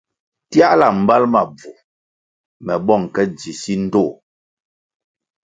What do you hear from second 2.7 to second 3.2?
bong